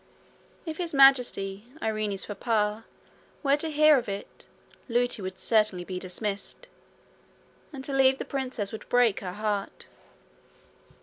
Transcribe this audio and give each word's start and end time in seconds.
If 0.65 0.79
His 0.79 0.95
Majesty, 0.95 1.65
Irene's 1.79 2.25
papa, 2.25 2.85
were 3.43 3.55
to 3.57 3.69
hear 3.69 3.97
of 3.99 4.09
it, 4.09 4.47
Lootie 4.89 5.21
would 5.21 5.39
certainly 5.39 5.83
be 5.83 5.99
dismissed; 5.99 6.67
and 7.71 7.83
to 7.85 7.93
leave 7.93 8.17
the 8.17 8.25
princess 8.25 8.71
would 8.71 8.89
break 8.89 9.19
her 9.19 9.33
heart. 9.33 9.85